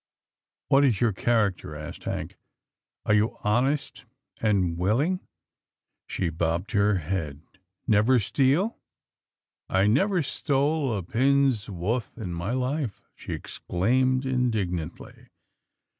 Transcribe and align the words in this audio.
"What 0.69 0.83
is 0.83 0.99
your 0.99 1.13
character?" 1.13 1.75
asked 1.75 2.05
Hank, 2.05 2.35
"are 3.05 3.13
you 3.13 3.37
honest 3.43 4.05
and 4.37 4.75
willing?" 4.75 5.19
She 6.09 6.31
bobbed 6.31 6.71
her 6.71 6.95
head. 6.95 7.43
"Never 7.85 8.17
steal?"" 8.17 8.79
I 9.79 9.85
never 9.85 10.23
stole 10.23 10.91
a 10.97 11.03
pin's 11.03 11.69
wuth 11.69 12.17
in 12.17 12.33
my 12.33 12.49
life," 12.53 13.03
she 13.13 13.35
ex 13.35 13.59
claimed 13.59 14.25
indignantly. 14.25 15.27